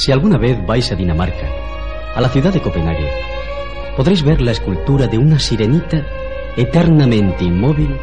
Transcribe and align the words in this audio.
Si 0.00 0.10
alguna 0.10 0.38
vez 0.38 0.56
vais 0.64 0.90
a 0.90 0.94
Dinamarca, 0.94 1.46
a 2.14 2.22
la 2.22 2.30
ciudad 2.30 2.54
de 2.54 2.62
Copenhague, 2.62 3.06
podréis 3.98 4.22
ver 4.22 4.40
la 4.40 4.52
escultura 4.52 5.06
de 5.06 5.18
una 5.18 5.38
sirenita 5.38 6.06
eternamente 6.56 7.44
inmóvil 7.44 7.94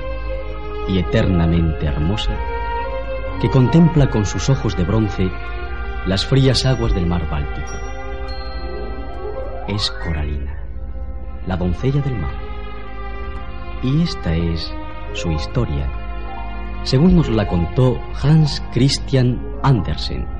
y 0.87 0.99
eternamente 0.99 1.87
hermosa 1.87 2.37
que 3.41 3.49
contempla 3.49 4.11
con 4.11 4.27
sus 4.27 4.47
ojos 4.47 4.77
de 4.77 4.83
bronce 4.83 5.27
las 6.05 6.23
frías 6.23 6.67
aguas 6.67 6.93
del 6.93 7.07
mar 7.07 7.27
Báltico. 7.31 7.73
Es 9.67 9.89
Coralina, 9.89 10.55
la 11.47 11.57
doncella 11.57 12.01
del 12.01 12.15
mar. 12.15 12.35
Y 13.81 14.03
esta 14.03 14.35
es 14.35 14.71
su 15.13 15.31
historia, 15.31 15.89
según 16.83 17.15
nos 17.15 17.27
la 17.27 17.47
contó 17.47 17.99
Hans 18.21 18.61
Christian 18.71 19.41
Andersen, 19.63 20.36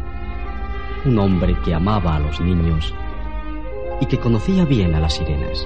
un 1.07 1.19
hombre 1.19 1.55
que 1.63 1.73
amaba 1.73 2.15
a 2.15 2.19
los 2.19 2.39
niños 2.41 2.93
y 4.01 4.05
que 4.05 4.19
conocía 4.19 4.65
bien 4.65 4.93
a 4.93 4.99
las 4.99 5.15
sirenas. 5.15 5.65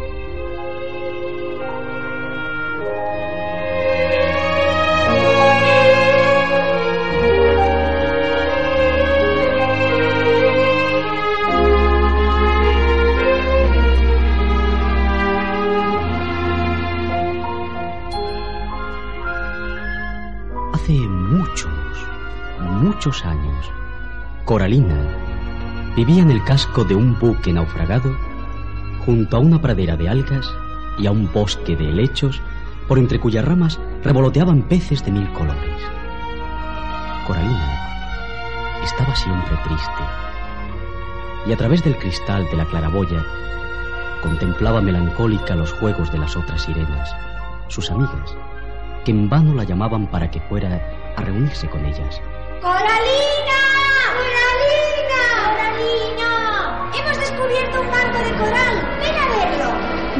Hace 20.73 20.93
muchos, 20.93 21.71
muchos 22.59 23.25
años, 23.25 23.71
Coralina 24.45 25.30
vivía 25.95 26.21
en 26.21 26.31
el 26.31 26.43
casco 26.43 26.83
de 26.83 26.95
un 26.95 27.17
buque 27.19 27.51
naufragado 27.51 28.15
junto 29.05 29.37
a 29.37 29.39
una 29.39 29.61
pradera 29.61 29.97
de 29.97 30.09
algas 30.09 30.53
y 30.97 31.07
a 31.07 31.11
un 31.11 31.31
bosque 31.31 31.75
de 31.75 31.89
helechos 31.89 32.41
por 32.87 32.97
entre 32.97 33.19
cuyas 33.19 33.45
ramas 33.45 33.79
revoloteaban 34.03 34.63
peces 34.63 35.03
de 35.03 35.11
mil 35.11 35.31
colores. 35.33 35.81
Coralina 37.27 38.81
estaba 38.83 39.15
siempre 39.15 39.57
triste 39.63 40.03
y 41.45 41.53
a 41.53 41.57
través 41.57 41.83
del 41.83 41.97
cristal 41.97 42.47
de 42.49 42.57
la 42.57 42.65
claraboya 42.65 43.25
contemplaba 44.21 44.81
melancólica 44.81 45.55
los 45.55 45.73
juegos 45.73 46.11
de 46.11 46.19
las 46.19 46.37
otras 46.37 46.61
sirenas, 46.61 47.15
sus 47.67 47.89
amigas, 47.89 48.35
que 49.03 49.11
en 49.11 49.29
vano 49.29 49.55
la 49.55 49.63
llamaban 49.63 50.07
para 50.07 50.29
que 50.29 50.39
fuera 50.41 50.79
a 51.17 51.21
reunirse 51.21 51.67
con 51.67 51.83
ellas. 51.85 52.21
¡Coralina! 52.61 53.40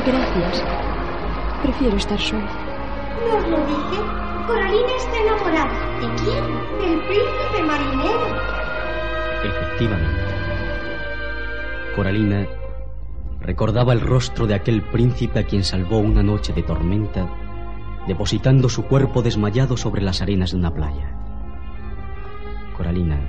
Gracias. 0.06 0.64
Prefiero 1.62 1.96
estar 1.98 2.20
sola. 2.20 2.50
¿No 3.28 3.38
os 3.38 3.48
lo 3.48 3.58
dije? 3.68 4.02
Coralina 4.48 4.96
está 4.98 5.22
enamorada. 5.22 6.00
¿De 6.00 6.08
quién? 6.24 6.44
Del 6.82 7.00
príncipe 7.08 7.64
marinero. 7.64 8.28
Efectivamente. 9.44 10.22
Coralina 11.96 12.48
recordaba 13.42 13.94
el 13.94 14.02
rostro 14.02 14.48
de 14.48 14.56
aquel 14.56 14.82
príncipe 14.82 15.40
a 15.40 15.46
quien 15.46 15.64
salvó 15.64 16.00
una 16.00 16.24
noche 16.24 16.52
de 16.54 16.64
tormenta, 16.64 17.30
depositando 18.08 18.70
su 18.70 18.84
cuerpo 18.84 19.22
desmayado 19.22 19.78
sobre 19.78 20.02
las 20.02 20.22
arenas 20.24 20.52
de 20.52 20.58
una 20.58 20.74
playa. 20.74 21.16
Coralina 22.76 23.20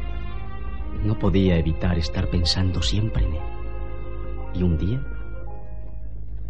no 1.05 1.19
podía 1.19 1.59
evitar 1.59 1.99
estar 1.99 2.29
pensando 2.29 2.81
siempre 2.81 3.27
en 3.27 3.35
él. 3.35 3.43
Y 4.55 4.63
un 4.63 4.79
día 4.79 5.01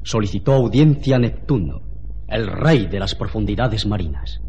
solicitó 0.03 0.55
audiencia 0.55 1.17
a 1.17 1.19
Neptuno, 1.19 1.83
el 2.29 2.47
rey 2.47 2.87
de 2.87 2.99
las 2.99 3.15
profundidades 3.15 3.87
marinas. 3.87 4.41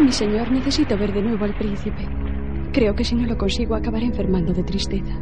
Mi 0.00 0.12
señor, 0.12 0.50
necesito 0.50 0.98
ver 0.98 1.12
de 1.12 1.22
nuevo 1.22 1.44
al 1.44 1.56
príncipe. 1.56 2.06
Creo 2.72 2.94
que 2.94 3.04
si 3.04 3.14
no 3.14 3.26
lo 3.26 3.38
consigo 3.38 3.74
acabaré 3.74 4.06
enfermando 4.06 4.52
de 4.52 4.64
tristeza. 4.64 5.14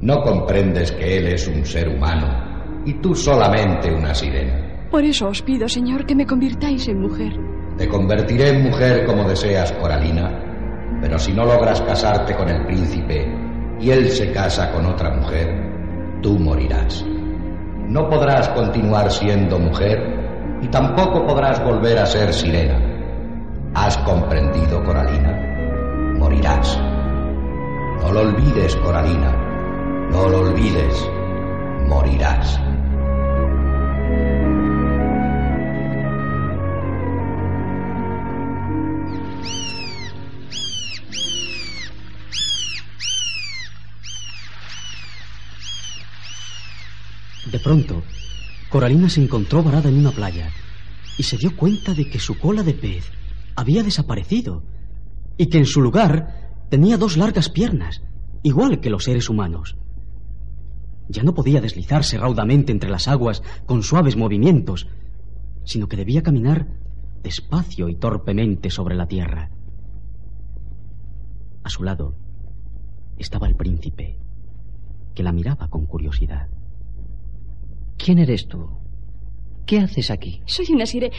No 0.00 0.20
comprendes 0.22 0.92
que 0.92 1.18
él 1.18 1.28
es 1.28 1.46
un 1.48 1.64
ser 1.64 1.88
humano 1.88 2.82
y 2.84 2.94
tú 2.94 3.14
solamente 3.14 3.92
una 3.92 4.14
sirena. 4.14 4.88
Por 4.90 5.04
eso 5.04 5.28
os 5.28 5.42
pido, 5.42 5.68
señor, 5.68 6.04
que 6.04 6.14
me 6.14 6.26
convirtáis 6.26 6.86
en 6.88 7.00
mujer. 7.00 7.32
Te 7.78 7.88
convertiré 7.88 8.50
en 8.50 8.64
mujer 8.64 9.06
como 9.06 9.28
deseas, 9.28 9.72
Coralina, 9.72 10.45
pero 11.00 11.18
si 11.18 11.32
no 11.32 11.44
logras 11.44 11.80
casarte 11.82 12.34
con 12.34 12.48
el 12.48 12.64
príncipe 12.66 13.26
y 13.80 13.90
él 13.90 14.08
se 14.10 14.32
casa 14.32 14.72
con 14.72 14.86
otra 14.86 15.10
mujer, 15.10 16.20
tú 16.22 16.38
morirás. 16.38 17.04
No 17.88 18.08
podrás 18.08 18.48
continuar 18.50 19.10
siendo 19.10 19.58
mujer 19.58 20.58
y 20.62 20.68
tampoco 20.68 21.26
podrás 21.26 21.62
volver 21.62 21.98
a 21.98 22.06
ser 22.06 22.32
sirena. 22.32 22.80
¿Has 23.74 23.96
comprendido, 23.98 24.82
Coralina? 24.82 25.32
Morirás. 26.18 26.80
No 28.02 28.12
lo 28.12 28.20
olvides, 28.20 28.74
Coralina. 28.76 29.32
No 30.10 30.28
lo 30.28 30.40
olvides. 30.40 31.10
Morirás. 31.86 32.60
De 47.50 47.60
pronto, 47.60 48.02
Coralina 48.70 49.08
se 49.08 49.22
encontró 49.22 49.62
varada 49.62 49.88
en 49.88 49.98
una 49.98 50.10
playa 50.10 50.50
y 51.16 51.22
se 51.22 51.36
dio 51.36 51.56
cuenta 51.56 51.94
de 51.94 52.10
que 52.10 52.18
su 52.18 52.38
cola 52.38 52.62
de 52.62 52.74
pez 52.74 53.10
había 53.54 53.82
desaparecido 53.82 54.64
y 55.36 55.46
que 55.46 55.58
en 55.58 55.66
su 55.66 55.80
lugar 55.80 56.66
tenía 56.70 56.98
dos 56.98 57.16
largas 57.16 57.48
piernas, 57.48 58.02
igual 58.42 58.80
que 58.80 58.90
los 58.90 59.04
seres 59.04 59.30
humanos. 59.30 59.76
Ya 61.08 61.22
no 61.22 61.34
podía 61.34 61.60
deslizarse 61.60 62.18
raudamente 62.18 62.72
entre 62.72 62.90
las 62.90 63.06
aguas 63.06 63.42
con 63.64 63.84
suaves 63.84 64.16
movimientos, 64.16 64.88
sino 65.64 65.88
que 65.88 65.96
debía 65.96 66.22
caminar 66.22 66.66
despacio 67.22 67.88
y 67.88 67.94
torpemente 67.94 68.70
sobre 68.70 68.96
la 68.96 69.06
tierra. 69.06 69.50
A 71.62 71.68
su 71.68 71.84
lado 71.84 72.16
estaba 73.18 73.46
el 73.46 73.54
príncipe, 73.54 74.18
que 75.14 75.22
la 75.22 75.32
miraba 75.32 75.68
con 75.68 75.86
curiosidad. 75.86 76.48
¿Quién 77.96 78.18
eres 78.18 78.48
tú? 78.48 78.68
¿Qué 79.66 79.80
haces 79.80 80.10
aquí? 80.10 80.42
Soy 80.46 80.66
una 80.72 80.86
sire... 80.86 81.10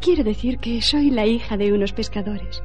Quiero 0.00 0.24
decir 0.24 0.58
que 0.58 0.82
soy 0.82 1.10
la 1.10 1.26
hija 1.26 1.56
de 1.56 1.72
unos 1.72 1.92
pescadores. 1.92 2.62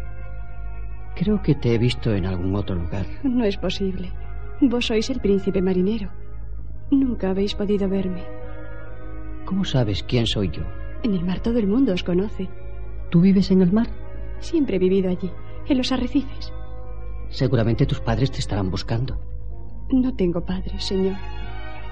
Creo 1.16 1.42
que 1.42 1.56
te 1.56 1.74
he 1.74 1.78
visto 1.78 2.14
en 2.14 2.26
algún 2.26 2.56
otro 2.56 2.76
lugar. 2.76 3.06
No 3.24 3.46
es 3.46 3.56
posible. 3.58 4.12
Vos 4.60 4.88
sois 4.88 5.10
el 5.10 5.22
príncipe 5.22 5.62
marinero. 5.62 6.12
Nunca 6.92 7.30
habéis 7.30 7.56
podido 7.56 7.88
verme. 7.88 8.24
¿Cómo 9.46 9.64
sabes 9.64 10.04
quién 10.04 10.28
soy 10.28 10.50
yo? 10.52 10.64
En 11.04 11.14
el 11.14 11.24
mar 11.24 11.40
todo 11.40 11.58
el 11.58 11.68
mundo 11.68 11.94
os 11.94 12.04
conoce. 12.04 12.50
¿Tú 13.12 13.22
vives 13.22 13.50
en 13.52 13.62
el 13.62 13.72
mar? 13.72 13.88
Siempre 14.40 14.76
he 14.76 14.80
vivido 14.80 15.10
allí, 15.10 15.32
en 15.70 15.78
los 15.78 15.92
arrecifes. 15.92 16.52
Seguramente 17.30 17.86
tus 17.86 18.02
padres 18.02 18.32
te 18.32 18.40
estarán 18.40 18.70
buscando. 18.70 19.20
No 19.92 20.14
tengo 20.16 20.44
padres, 20.44 20.84
señor. 20.84 21.16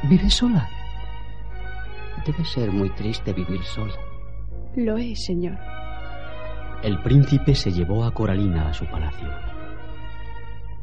¿Vives 0.09 0.33
sola? 0.33 0.69
Debe 2.25 2.43
ser 2.43 2.71
muy 2.71 2.89
triste 2.89 3.31
vivir 3.31 3.63
sola. 3.63 3.93
Lo 4.75 4.97
es, 4.97 5.23
señor. 5.23 5.57
El 6.83 7.01
príncipe 7.01 7.55
se 7.55 7.71
llevó 7.71 8.03
a 8.03 8.13
Coralina 8.13 8.67
a 8.67 8.73
su 8.73 8.85
palacio. 8.85 9.29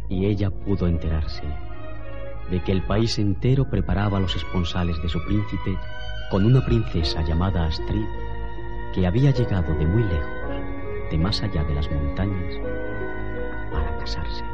Y 0.08 0.24
ella 0.24 0.50
pudo 0.50 0.86
enterarse 0.86 1.42
de 2.50 2.62
que 2.62 2.72
el 2.72 2.82
país 2.82 3.18
entero 3.18 3.68
preparaba 3.68 4.18
los 4.18 4.34
esponsales 4.34 5.00
de 5.02 5.08
su 5.10 5.22
príncipe 5.24 5.76
con 6.30 6.46
una 6.46 6.64
princesa 6.64 7.22
llamada 7.22 7.66
Astrid 7.66 8.06
que 8.94 9.06
había 9.06 9.32
llegado 9.32 9.74
de 9.74 9.86
muy 9.86 10.02
lejos, 10.02 11.10
de 11.10 11.18
más 11.18 11.42
allá 11.42 11.62
de 11.64 11.74
las 11.74 11.90
montañas, 11.90 12.54
para 13.70 13.98
casarse. 13.98 14.49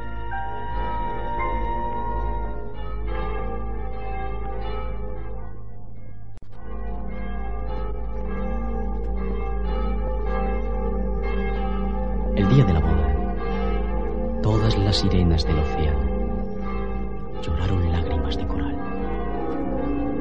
Día 12.56 12.64
de 12.64 12.72
la 12.72 12.80
boda, 12.80 14.40
todas 14.42 14.78
las 14.78 14.96
sirenas 14.96 15.46
del 15.46 15.58
océano 15.58 17.42
lloraron 17.42 17.92
lágrimas 17.92 18.34
de 18.38 18.46
coral, 18.46 18.74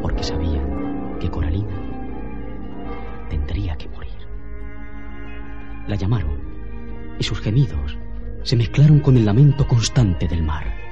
porque 0.01 0.21
sabían 0.21 1.17
que 1.21 1.31
Coralina 1.31 1.77
tendría 3.29 3.77
que 3.77 3.87
morir. 3.87 4.27
La 5.87 5.95
llamaron 5.95 6.37
y 7.17 7.23
sus 7.23 7.39
gemidos 7.39 7.97
se 8.43 8.57
mezclaron 8.57 8.99
con 8.99 9.15
el 9.15 9.23
lamento 9.23 9.65
constante 9.65 10.27
del 10.27 10.43
mar. 10.43 10.84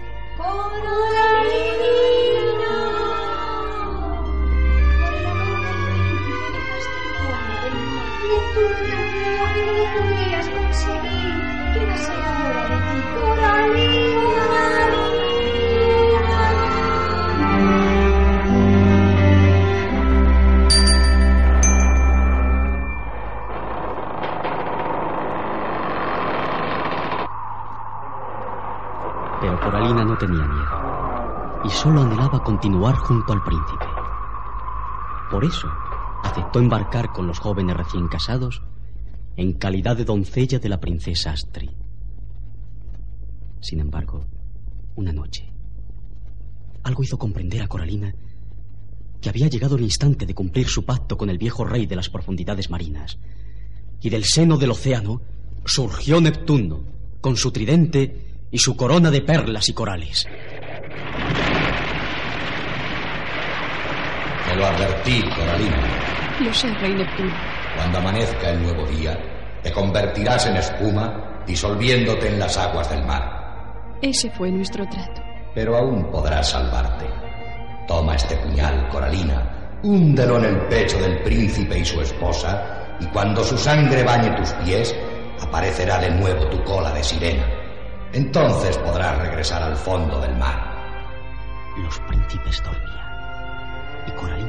Solo 31.83 32.01
anhelaba 32.01 32.41
continuar 32.41 32.95
junto 32.95 33.33
al 33.33 33.43
príncipe. 33.43 33.85
Por 35.29 35.43
eso 35.43 35.67
aceptó 36.23 36.59
embarcar 36.59 37.11
con 37.11 37.27
los 37.27 37.39
jóvenes 37.39 37.75
recién 37.75 38.07
casados 38.07 38.61
en 39.35 39.51
calidad 39.51 39.97
de 39.97 40.05
doncella 40.05 40.59
de 40.59 40.69
la 40.69 40.79
princesa 40.79 41.31
Astrid. 41.31 41.71
Sin 43.59 43.81
embargo, 43.81 44.23
una 44.95 45.11
noche, 45.11 45.51
algo 46.83 47.03
hizo 47.03 47.17
comprender 47.17 47.61
a 47.61 47.67
Coralina 47.67 48.15
que 49.19 49.27
había 49.27 49.49
llegado 49.49 49.75
el 49.75 49.83
instante 49.83 50.25
de 50.25 50.33
cumplir 50.33 50.69
su 50.69 50.85
pacto 50.85 51.17
con 51.17 51.29
el 51.29 51.37
viejo 51.37 51.65
rey 51.65 51.85
de 51.85 51.97
las 51.97 52.09
profundidades 52.09 52.69
marinas. 52.69 53.19
Y 53.99 54.09
del 54.09 54.23
seno 54.23 54.57
del 54.57 54.71
océano 54.71 55.21
surgió 55.65 56.21
Neptuno, 56.21 56.85
con 57.19 57.35
su 57.35 57.51
tridente 57.51 58.47
y 58.51 58.59
su 58.59 58.77
corona 58.77 59.11
de 59.11 59.21
perlas 59.21 59.67
y 59.67 59.73
corales. 59.73 60.27
Te 64.53 64.59
lo 64.59 64.67
advertí, 64.67 65.19
Coralina. 65.35 66.37
Lo 66.39 66.53
sé, 66.53 66.71
rey 66.75 66.93
Neptuno. 66.93 67.33
Cuando 67.75 67.97
amanezca 67.97 68.51
el 68.51 68.61
nuevo 68.61 68.85
día, 68.85 69.17
te 69.63 69.71
convertirás 69.71 70.45
en 70.45 70.57
espuma, 70.57 71.41
disolviéndote 71.47 72.27
en 72.27 72.37
las 72.37 72.55
aguas 72.59 72.87
del 72.91 73.03
mar. 73.03 73.97
Ese 73.99 74.29
fue 74.29 74.51
nuestro 74.51 74.87
trato. 74.87 75.23
Pero 75.55 75.75
aún 75.75 76.07
podrás 76.11 76.51
salvarte. 76.51 77.07
Toma 77.87 78.13
este 78.13 78.37
puñal, 78.37 78.87
Coralina, 78.89 79.79
húndelo 79.81 80.37
en 80.37 80.45
el 80.45 80.67
pecho 80.67 80.99
del 80.99 81.23
príncipe 81.23 81.79
y 81.79 81.85
su 81.85 82.01
esposa, 82.01 82.95
y 82.99 83.07
cuando 83.07 83.43
su 83.43 83.57
sangre 83.57 84.03
bañe 84.03 84.37
tus 84.37 84.51
pies, 84.63 84.95
aparecerá 85.41 85.97
de 85.97 86.11
nuevo 86.11 86.45
tu 86.49 86.63
cola 86.63 86.91
de 86.91 87.03
sirena. 87.03 87.47
Entonces 88.13 88.77
podrás 88.77 89.17
regresar 89.17 89.63
al 89.63 89.75
fondo 89.75 90.21
del 90.21 90.37
mar. 90.37 90.61
Los 91.75 91.97
príncipes 92.01 92.61
dormían 92.63 93.03
y 94.07 94.11
Coralina 94.11 94.42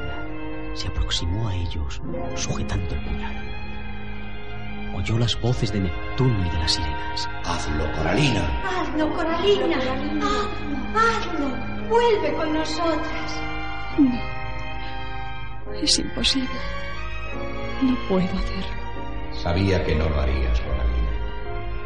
se 0.75 0.89
aproximó 0.89 1.49
a 1.49 1.55
ellos 1.55 2.03
sujetando 2.35 2.95
el 2.95 3.05
puñal. 3.05 3.55
Oyó 4.97 5.19
las 5.19 5.41
voces 5.41 5.73
de 5.73 5.81
Neptuno 5.81 6.47
y 6.47 6.51
de 6.51 6.59
las 6.59 6.73
sirenas. 6.73 7.29
Hazlo, 7.45 7.91
Coralina. 7.93 8.63
Hazlo, 8.65 9.13
Coralina. 9.15 9.77
Hazlo, 9.79 10.31
hazlo. 10.95 11.89
Vuelve 11.89 12.33
con 12.35 12.53
nosotras. 12.53 13.43
No. 13.99 15.75
Es 15.81 15.99
imposible. 15.99 16.49
No 17.83 17.97
puedo 18.09 18.25
hacerlo. 18.25 19.33
Sabía 19.33 19.85
que 19.85 19.95
no 19.97 20.09
lo 20.09 20.21
harías, 20.21 20.61
Coralina. 20.61 20.95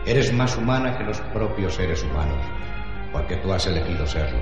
Eres 0.05 0.33
más 0.33 0.57
humana 0.57 0.97
que 0.97 1.05
los 1.05 1.21
propios 1.33 1.75
seres 1.75 2.03
humanos, 2.05 2.45
porque 3.13 3.37
tú 3.37 3.53
has 3.53 3.67
elegido 3.67 4.07
serlo. 4.07 4.39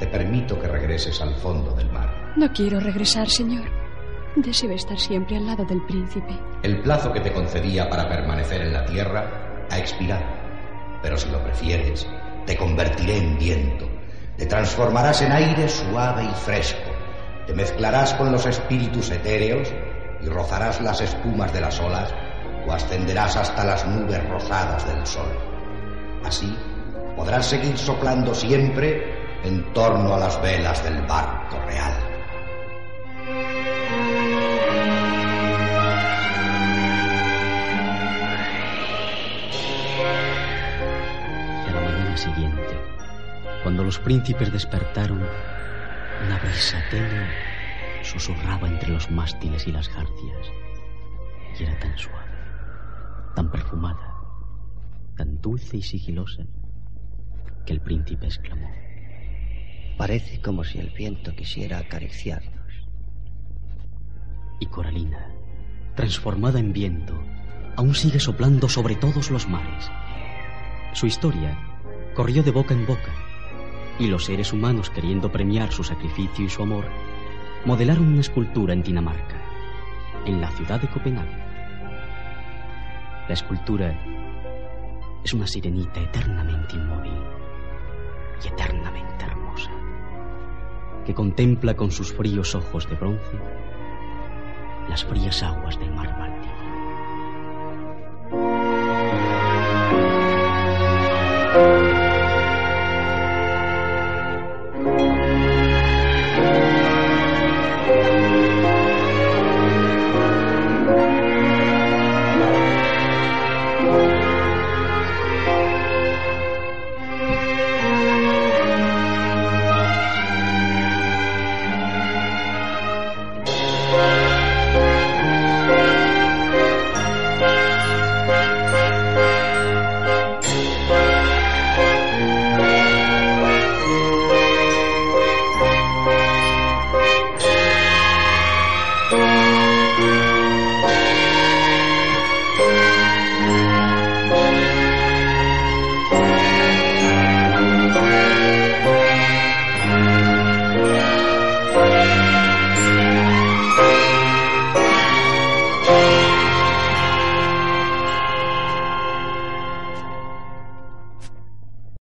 Te 0.00 0.06
permito 0.06 0.58
que 0.58 0.66
regreses 0.66 1.20
al 1.20 1.34
fondo 1.34 1.72
del 1.74 1.92
mar. 1.92 2.32
No 2.34 2.50
quiero 2.54 2.80
regresar, 2.80 3.28
señor. 3.28 3.68
Deseo 4.34 4.70
estar 4.70 4.98
siempre 4.98 5.36
al 5.36 5.44
lado 5.44 5.66
del 5.66 5.82
príncipe. 5.82 6.32
El 6.62 6.80
plazo 6.80 7.12
que 7.12 7.20
te 7.20 7.34
concedía 7.34 7.86
para 7.90 8.08
permanecer 8.08 8.62
en 8.62 8.72
la 8.72 8.86
tierra 8.86 9.66
ha 9.70 9.78
expirado. 9.78 10.24
Pero 11.02 11.18
si 11.18 11.28
lo 11.28 11.44
prefieres, 11.44 12.08
te 12.46 12.56
convertiré 12.56 13.18
en 13.18 13.38
viento. 13.38 13.90
Te 14.38 14.46
transformarás 14.46 15.20
en 15.20 15.32
aire 15.32 15.68
suave 15.68 16.24
y 16.24 16.34
fresco. 16.34 16.90
Te 17.46 17.52
mezclarás 17.52 18.14
con 18.14 18.32
los 18.32 18.46
espíritus 18.46 19.10
etéreos 19.10 19.70
y 20.22 20.28
rozarás 20.28 20.80
las 20.80 21.02
espumas 21.02 21.52
de 21.52 21.60
las 21.60 21.78
olas 21.78 22.14
o 22.66 22.72
ascenderás 22.72 23.36
hasta 23.36 23.64
las 23.64 23.86
nubes 23.86 24.26
rosadas 24.30 24.86
del 24.86 25.06
sol. 25.06 25.28
Así 26.24 26.56
podrás 27.16 27.44
seguir 27.44 27.76
soplando 27.76 28.34
siempre 28.34 29.19
en 29.44 29.72
torno 29.72 30.14
a 30.14 30.18
las 30.18 30.40
velas 30.42 30.82
del 30.84 31.00
barco 31.06 31.58
real. 31.66 31.94
Y 41.66 41.68
a 41.68 41.72
la 41.72 41.80
mañana 41.80 42.16
siguiente, 42.16 42.78
cuando 43.62 43.84
los 43.84 43.98
príncipes 43.98 44.52
despertaron, 44.52 45.20
una 46.26 46.38
brisa 46.38 46.82
tenue 46.90 47.50
susurraba 48.02 48.68
entre 48.68 48.90
los 48.90 49.10
mástiles 49.10 49.66
y 49.66 49.72
las 49.72 49.88
jarcias. 49.88 50.52
Y 51.58 51.64
era 51.64 51.78
tan 51.78 51.96
suave, 51.98 52.32
tan 53.34 53.50
perfumada, 53.50 54.14
tan 55.16 55.40
dulce 55.40 55.78
y 55.78 55.82
sigilosa, 55.82 56.44
que 57.66 57.72
el 57.72 57.80
príncipe 57.80 58.26
exclamó. 58.26 58.70
Parece 60.00 60.40
como 60.40 60.64
si 60.64 60.78
el 60.78 60.88
viento 60.88 61.36
quisiera 61.36 61.76
acariciarnos. 61.76 62.72
Y 64.58 64.64
Coralina, 64.64 65.30
transformada 65.94 66.58
en 66.58 66.72
viento, 66.72 67.22
aún 67.76 67.94
sigue 67.94 68.18
soplando 68.18 68.66
sobre 68.70 68.94
todos 68.94 69.30
los 69.30 69.46
mares. 69.46 69.90
Su 70.94 71.04
historia 71.04 71.54
corrió 72.14 72.42
de 72.42 72.50
boca 72.50 72.72
en 72.72 72.86
boca, 72.86 73.12
y 73.98 74.06
los 74.06 74.24
seres 74.24 74.54
humanos, 74.54 74.88
queriendo 74.88 75.30
premiar 75.30 75.70
su 75.70 75.84
sacrificio 75.84 76.46
y 76.46 76.48
su 76.48 76.62
amor, 76.62 76.86
modelaron 77.66 78.08
una 78.08 78.22
escultura 78.22 78.72
en 78.72 78.82
Dinamarca, 78.82 79.36
en 80.24 80.40
la 80.40 80.50
ciudad 80.52 80.80
de 80.80 80.88
Copenhague. 80.88 81.44
La 83.28 83.34
escultura 83.34 83.94
es 85.22 85.34
una 85.34 85.46
sirenita 85.46 86.00
eternamente 86.00 86.74
inmóvil 86.74 87.12
y 88.42 88.48
eternamente 88.48 89.26
hermosa, 89.26 89.39
que 91.04 91.14
contempla 91.14 91.74
con 91.74 91.90
sus 91.90 92.12
fríos 92.12 92.54
ojos 92.54 92.88
de 92.88 92.96
bronce 92.96 93.38
las 94.88 95.04
frías 95.04 95.42
aguas 95.42 95.78
del 95.78 95.92
mar 95.92 96.16
Báltico. 96.18 96.50